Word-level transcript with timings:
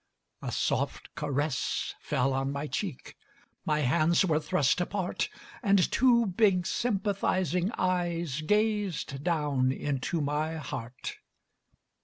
A 0.41 0.51
soft 0.51 1.13
caress 1.13 1.93
fell 1.99 2.33
on 2.33 2.51
my 2.51 2.65
cheek, 2.65 3.15
My 3.65 3.81
hands 3.81 4.25
were 4.25 4.39
thrust 4.39 4.81
apart. 4.81 5.29
And 5.61 5.91
two 5.91 6.25
big 6.25 6.65
sympathizing 6.65 7.71
eyes 7.77 8.41
Gazed 8.41 9.23
down 9.23 9.71
into 9.71 10.19
my 10.19 10.55
heart. 10.55 11.17